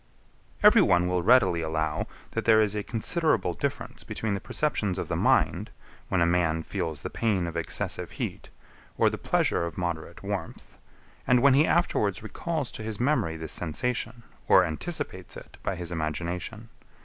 [0.61, 0.61] 11.
[0.65, 5.09] Every one will readily allow, that there is a considerable difference between the perceptions of
[5.09, 5.69] the mind,
[6.09, 8.49] when a man feels the pain of excessive heat,
[8.97, 10.75] or the pleasure of moderate warmth,
[11.27, 15.91] and when he afterwards recalls to his memory this sensation, or anticipates it by his
[15.91, 16.69] imagination.